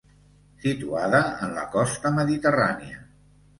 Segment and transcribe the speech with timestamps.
[0.63, 1.19] Situada
[1.49, 3.07] en la costa Mediterrània.